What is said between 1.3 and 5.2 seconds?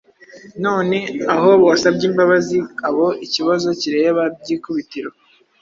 aho wasabye imbabazi abo ikibazo kireba by’ikubitiro,